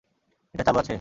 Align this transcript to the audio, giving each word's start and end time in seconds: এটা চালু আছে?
এটা 0.53 0.63
চালু 0.67 0.77
আছে? 0.79 0.89